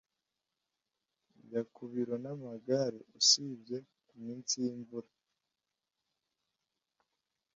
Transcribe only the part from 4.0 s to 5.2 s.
ku minsi y'imvura.